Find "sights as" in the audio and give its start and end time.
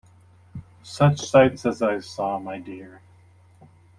1.21-1.83